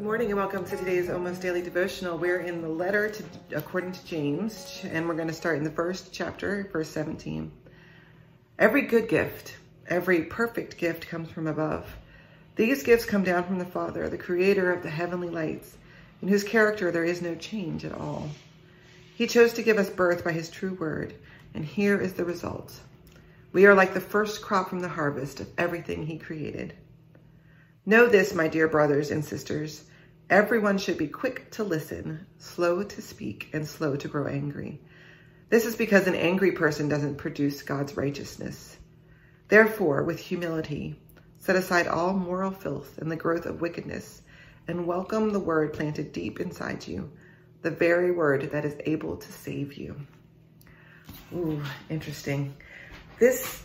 welcome 0.00 0.64
to 0.64 0.76
today's 0.76 1.10
Almost 1.10 1.42
Daily 1.42 1.60
Devotional. 1.60 2.16
We're 2.16 2.38
in 2.38 2.62
the 2.62 2.68
letter 2.68 3.10
to, 3.10 3.24
according 3.56 3.92
to 3.92 4.06
James, 4.06 4.80
and 4.84 5.08
we're 5.08 5.16
going 5.16 5.26
to 5.26 5.34
start 5.34 5.58
in 5.58 5.64
the 5.64 5.72
first 5.72 6.12
chapter, 6.12 6.68
verse 6.72 6.88
17. 6.90 7.50
Every 8.60 8.82
good 8.82 9.08
gift, 9.08 9.56
every 9.88 10.22
perfect 10.22 10.78
gift 10.78 11.08
comes 11.08 11.30
from 11.30 11.48
above. 11.48 11.96
These 12.54 12.84
gifts 12.84 13.06
come 13.06 13.24
down 13.24 13.42
from 13.42 13.58
the 13.58 13.64
Father, 13.64 14.08
the 14.08 14.16
creator 14.16 14.72
of 14.72 14.84
the 14.84 14.90
heavenly 14.90 15.30
lights, 15.30 15.76
in 16.22 16.28
whose 16.28 16.44
character 16.44 16.92
there 16.92 17.04
is 17.04 17.20
no 17.20 17.34
change 17.34 17.84
at 17.84 17.92
all. 17.92 18.28
He 19.16 19.26
chose 19.26 19.52
to 19.54 19.64
give 19.64 19.78
us 19.78 19.90
birth 19.90 20.22
by 20.22 20.30
his 20.30 20.48
true 20.48 20.74
word, 20.74 21.12
and 21.54 21.64
here 21.64 22.00
is 22.00 22.12
the 22.12 22.24
result. 22.24 22.72
We 23.52 23.66
are 23.66 23.74
like 23.74 23.94
the 23.94 24.00
first 24.00 24.42
crop 24.42 24.68
from 24.68 24.78
the 24.78 24.88
harvest 24.88 25.40
of 25.40 25.48
everything 25.58 26.06
he 26.06 26.18
created. 26.18 26.72
Know 27.88 28.06
this, 28.06 28.34
my 28.34 28.48
dear 28.48 28.68
brothers 28.68 29.10
and 29.10 29.24
sisters. 29.24 29.82
Everyone 30.28 30.76
should 30.76 30.98
be 30.98 31.08
quick 31.08 31.50
to 31.52 31.64
listen, 31.64 32.26
slow 32.36 32.82
to 32.82 33.00
speak, 33.00 33.48
and 33.54 33.66
slow 33.66 33.96
to 33.96 34.08
grow 34.08 34.26
angry. 34.26 34.82
This 35.48 35.64
is 35.64 35.74
because 35.74 36.06
an 36.06 36.14
angry 36.14 36.52
person 36.52 36.90
doesn't 36.90 37.16
produce 37.16 37.62
God's 37.62 37.96
righteousness. 37.96 38.76
Therefore, 39.48 40.04
with 40.04 40.20
humility, 40.20 41.00
set 41.38 41.56
aside 41.56 41.86
all 41.86 42.12
moral 42.12 42.50
filth 42.50 42.98
and 42.98 43.10
the 43.10 43.16
growth 43.16 43.46
of 43.46 43.62
wickedness, 43.62 44.20
and 44.66 44.86
welcome 44.86 45.32
the 45.32 45.40
word 45.40 45.72
planted 45.72 46.12
deep 46.12 46.40
inside 46.40 46.86
you, 46.86 47.10
the 47.62 47.70
very 47.70 48.10
word 48.10 48.50
that 48.50 48.66
is 48.66 48.76
able 48.84 49.16
to 49.16 49.32
save 49.32 49.78
you. 49.78 49.98
Ooh, 51.32 51.62
interesting. 51.88 52.54
This 53.18 53.62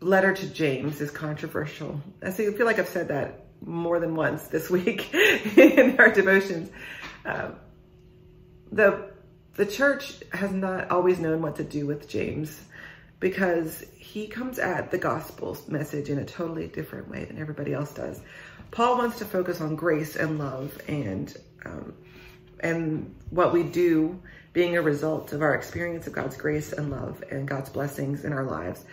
letter 0.00 0.32
to 0.32 0.46
James 0.46 1.00
is 1.00 1.10
controversial. 1.10 2.00
I 2.22 2.30
feel 2.30 2.66
like 2.66 2.78
I've 2.78 2.88
said 2.88 3.08
that 3.08 3.46
more 3.64 4.00
than 4.00 4.14
once 4.14 4.48
this 4.48 4.70
week 4.70 5.12
in 5.56 5.98
our 5.98 6.12
devotions. 6.12 6.70
Um, 7.24 7.56
the 8.72 9.10
the 9.54 9.66
church 9.66 10.14
has 10.32 10.52
not 10.52 10.90
always 10.90 11.18
known 11.18 11.42
what 11.42 11.56
to 11.56 11.64
do 11.64 11.86
with 11.86 12.08
James 12.08 12.58
because 13.18 13.84
he 13.98 14.26
comes 14.26 14.58
at 14.58 14.90
the 14.90 14.96
gospel 14.96 15.56
message 15.68 16.08
in 16.08 16.18
a 16.18 16.24
totally 16.24 16.66
different 16.66 17.08
way 17.08 17.24
than 17.26 17.38
everybody 17.38 17.74
else 17.74 17.92
does. 17.92 18.20
Paul 18.70 18.96
wants 18.96 19.18
to 19.18 19.24
focus 19.24 19.60
on 19.60 19.76
grace 19.76 20.16
and 20.16 20.38
love 20.38 20.80
and 20.88 21.36
um, 21.66 21.94
and 22.60 23.14
what 23.30 23.52
we 23.52 23.62
do 23.62 24.20
being 24.52 24.76
a 24.76 24.82
result 24.82 25.32
of 25.32 25.42
our 25.42 25.54
experience 25.54 26.06
of 26.06 26.12
God's 26.12 26.36
grace 26.36 26.72
and 26.72 26.90
love 26.90 27.22
and 27.30 27.46
God's 27.46 27.70
blessings 27.70 28.24
in 28.24 28.32
our 28.32 28.44
lives. 28.44 28.84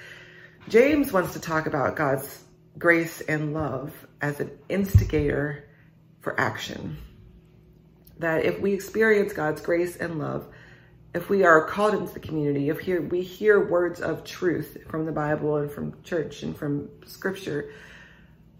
James 0.70 1.14
wants 1.14 1.32
to 1.32 1.40
talk 1.40 1.66
about 1.66 1.96
God's 1.96 2.44
grace 2.78 3.22
and 3.22 3.54
love 3.54 3.94
as 4.20 4.42
an 4.42 4.52
instigator 4.68 5.64
for 6.20 6.38
action. 6.38 6.98
That 8.20 8.44
if 8.44 8.60
we 8.60 8.74
experience 8.74 9.32
God's 9.32 9.62
grace 9.62 9.96
and 9.96 10.20
love, 10.20 10.46
if 11.14 11.30
we 11.30 11.46
are 11.46 11.64
called 11.66 11.94
into 11.94 12.14
the 12.14 12.20
community, 12.20 12.68
if 12.68 12.80
here 12.80 13.02
we 13.02 13.22
hear 13.22 13.66
words 13.66 14.02
of 14.02 14.26
truth 14.26 14.78
from 14.90 15.06
the 15.06 15.12
Bible 15.14 15.56
and 15.56 15.72
from 15.72 16.04
church 16.04 16.44
and 16.44 16.56
from 16.56 16.90
scripture, 17.06 17.72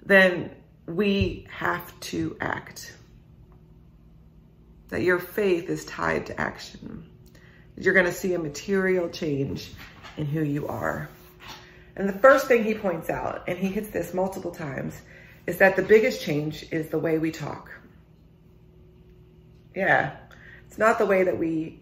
then 0.06 0.52
we 0.86 1.46
have 1.52 2.00
to 2.00 2.38
act. 2.40 2.96
That 4.88 5.02
your 5.02 5.20
faith 5.20 5.70
is 5.70 5.84
tied 5.84 6.28
to 6.28 6.40
action. 6.40 7.10
You're 7.76 7.94
going 7.94 8.06
to 8.06 8.14
see 8.14 8.34
a 8.34 8.40
material 8.40 9.10
change 9.10 9.74
in 10.16 10.26
who 10.26 10.42
you 10.42 10.68
are. 10.68 11.10
And 11.98 12.08
the 12.08 12.14
first 12.14 12.48
thing 12.48 12.64
he 12.64 12.76
points 12.76 13.10
out, 13.10 13.44
and 13.48 13.58
he 13.58 13.70
hits 13.70 13.90
this 13.90 14.14
multiple 14.14 14.52
times, 14.52 14.94
is 15.48 15.58
that 15.58 15.76
the 15.76 15.82
biggest 15.82 16.22
change 16.22 16.64
is 16.72 16.90
the 16.90 17.00
way 17.00 17.18
we 17.18 17.32
talk. 17.32 17.72
Yeah, 19.76 20.16
it's 20.68 20.78
not 20.78 21.00
the 21.00 21.08
way 21.08 21.24
that 21.24 21.38
we 21.38 21.82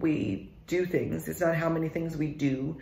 we 0.00 0.50
do 0.66 0.86
things. 0.86 1.28
It's 1.28 1.40
not 1.40 1.54
how 1.54 1.68
many 1.68 1.90
things 1.90 2.16
we 2.16 2.28
do. 2.28 2.78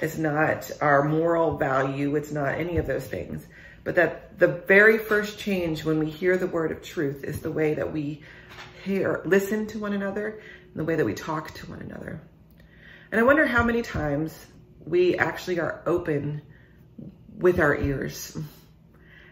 It's 0.00 0.18
not 0.18 0.68
our 0.80 1.04
moral 1.04 1.56
value. 1.56 2.16
It's 2.16 2.32
not 2.32 2.54
any 2.56 2.78
of 2.78 2.88
those 2.88 3.06
things. 3.06 3.46
But 3.84 3.94
that 3.94 4.40
the 4.40 4.48
very 4.48 4.98
first 4.98 5.38
change 5.38 5.84
when 5.84 6.00
we 6.00 6.10
hear 6.10 6.36
the 6.36 6.48
word 6.48 6.72
of 6.72 6.82
truth 6.82 7.22
is 7.22 7.40
the 7.40 7.52
way 7.52 7.74
that 7.74 7.92
we 7.92 8.22
hear, 8.84 9.22
listen 9.24 9.68
to 9.68 9.78
one 9.78 9.92
another, 9.92 10.40
and 10.72 10.74
the 10.74 10.84
way 10.84 10.96
that 10.96 11.06
we 11.06 11.14
talk 11.14 11.54
to 11.54 11.70
one 11.70 11.80
another. 11.80 12.20
And 13.12 13.20
I 13.20 13.24
wonder 13.24 13.46
how 13.46 13.62
many 13.62 13.82
times 13.82 14.34
we 14.84 15.16
actually 15.16 15.60
are 15.60 15.82
open 15.86 16.42
with 17.36 17.58
our 17.58 17.76
ears. 17.76 18.36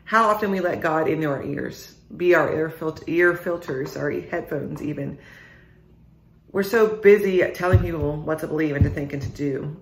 How 0.04 0.28
often 0.28 0.50
we 0.50 0.60
let 0.60 0.80
God 0.80 1.08
into 1.08 1.28
our 1.28 1.42
ears, 1.42 1.94
be 2.16 2.34
our 2.34 2.52
ear, 2.52 2.70
filter, 2.70 3.04
ear 3.06 3.34
filters, 3.34 3.96
our 3.96 4.10
headphones 4.10 4.82
even. 4.82 5.18
We're 6.50 6.62
so 6.62 6.86
busy 6.96 7.42
telling 7.52 7.80
people 7.80 8.16
what 8.16 8.38
to 8.38 8.46
believe 8.46 8.74
and 8.74 8.84
to 8.84 8.90
think 8.90 9.12
and 9.12 9.20
to 9.20 9.28
do, 9.28 9.76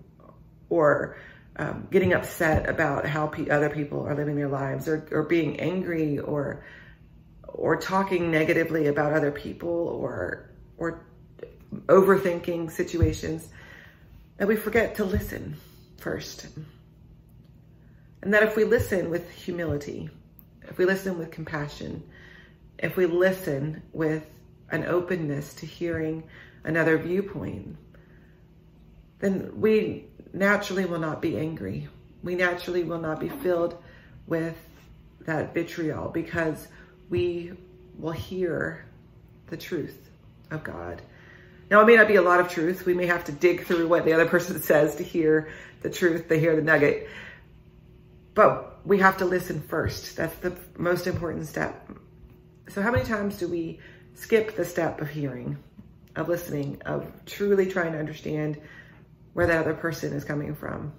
or 0.68 1.16
um, 1.56 1.86
getting 1.90 2.12
upset 2.12 2.68
about 2.68 3.06
how 3.06 3.28
pe 3.28 3.48
other 3.48 3.70
people 3.70 4.04
are 4.04 4.16
living 4.16 4.34
their 4.34 4.48
lives, 4.48 4.88
or, 4.88 5.06
or 5.12 5.22
being 5.22 5.60
angry, 5.60 6.18
or 6.18 6.64
or 7.44 7.76
talking 7.76 8.32
negatively 8.32 8.88
about 8.88 9.12
other 9.12 9.30
people, 9.30 9.70
or 9.70 10.50
or 10.76 11.06
overthinking 11.86 12.70
situations 12.70 13.48
that 14.38 14.48
we 14.48 14.56
forget 14.56 14.94
to 14.96 15.04
listen 15.04 15.56
first. 15.98 16.46
And 18.22 18.34
that 18.34 18.42
if 18.42 18.56
we 18.56 18.64
listen 18.64 19.10
with 19.10 19.30
humility, 19.30 20.10
if 20.68 20.78
we 20.78 20.84
listen 20.84 21.18
with 21.18 21.30
compassion, 21.30 22.02
if 22.78 22.96
we 22.96 23.06
listen 23.06 23.82
with 23.92 24.24
an 24.70 24.84
openness 24.84 25.54
to 25.54 25.66
hearing 25.66 26.24
another 26.64 26.98
viewpoint, 26.98 27.76
then 29.20 29.50
we 29.60 30.06
naturally 30.32 30.84
will 30.84 30.98
not 30.98 31.22
be 31.22 31.38
angry. 31.38 31.88
We 32.22 32.34
naturally 32.34 32.84
will 32.84 33.00
not 33.00 33.20
be 33.20 33.28
filled 33.28 33.82
with 34.26 34.56
that 35.20 35.54
vitriol 35.54 36.08
because 36.08 36.68
we 37.08 37.52
will 37.98 38.12
hear 38.12 38.84
the 39.46 39.56
truth 39.56 40.10
of 40.50 40.62
God 40.62 41.00
now, 41.68 41.80
it 41.80 41.86
may 41.86 41.96
not 41.96 42.06
be 42.06 42.14
a 42.14 42.22
lot 42.22 42.38
of 42.38 42.48
truth. 42.48 42.86
We 42.86 42.94
may 42.94 43.06
have 43.06 43.24
to 43.24 43.32
dig 43.32 43.64
through 43.64 43.88
what 43.88 44.04
the 44.04 44.12
other 44.12 44.26
person 44.26 44.60
says 44.62 44.96
to 44.96 45.02
hear 45.02 45.48
the 45.82 45.90
truth, 45.90 46.28
to 46.28 46.38
hear 46.38 46.54
the 46.54 46.62
nugget. 46.62 47.08
But 48.34 48.86
we 48.86 48.98
have 49.00 49.18
to 49.18 49.24
listen 49.24 49.60
first. 49.60 50.16
That's 50.16 50.36
the 50.36 50.56
most 50.78 51.06
important 51.06 51.46
step. 51.46 51.90
So 52.68 52.82
how 52.82 52.92
many 52.92 53.04
times 53.04 53.38
do 53.38 53.48
we 53.48 53.80
skip 54.14 54.54
the 54.54 54.64
step 54.64 55.00
of 55.00 55.08
hearing, 55.08 55.58
of 56.14 56.28
listening, 56.28 56.82
of 56.84 57.10
truly 57.24 57.66
trying 57.66 57.92
to 57.92 57.98
understand 57.98 58.60
where 59.32 59.46
that 59.46 59.58
other 59.58 59.74
person 59.74 60.12
is 60.12 60.24
coming 60.24 60.54
from? 60.54 60.92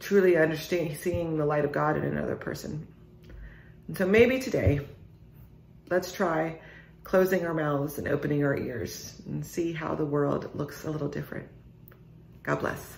Truly 0.00 0.36
understanding, 0.36 0.96
seeing 0.96 1.38
the 1.38 1.46
light 1.46 1.64
of 1.64 1.72
God 1.72 1.96
in 1.96 2.04
another 2.04 2.36
person. 2.36 2.86
And 3.88 3.96
so 3.96 4.06
maybe 4.06 4.38
today, 4.38 4.80
let's 5.88 6.12
try 6.12 6.60
closing 7.04 7.46
our 7.46 7.54
mouths 7.54 7.98
and 7.98 8.08
opening 8.08 8.44
our 8.44 8.56
ears 8.56 9.20
and 9.26 9.44
see 9.44 9.72
how 9.72 9.94
the 9.94 10.04
world 10.04 10.50
looks 10.54 10.84
a 10.84 10.90
little 10.90 11.08
different. 11.08 11.48
God 12.42 12.60
bless. 12.60 12.96